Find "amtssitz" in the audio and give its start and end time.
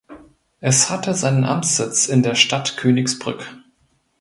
1.43-2.07